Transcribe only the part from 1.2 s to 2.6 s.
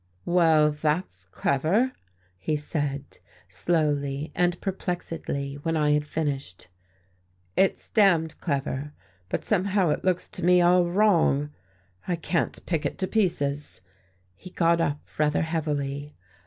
clever," he